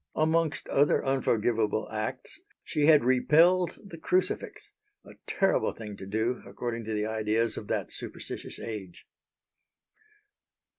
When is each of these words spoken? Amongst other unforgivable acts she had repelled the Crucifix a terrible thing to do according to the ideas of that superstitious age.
Amongst 0.15 0.67
other 0.67 1.05
unforgivable 1.05 1.87
acts 1.91 2.41
she 2.63 2.87
had 2.87 3.03
repelled 3.03 3.77
the 3.85 3.99
Crucifix 3.99 4.71
a 5.05 5.11
terrible 5.27 5.73
thing 5.73 5.95
to 5.97 6.07
do 6.07 6.41
according 6.43 6.85
to 6.85 6.93
the 6.93 7.05
ideas 7.05 7.55
of 7.55 7.67
that 7.67 7.91
superstitious 7.91 8.57
age. 8.59 9.05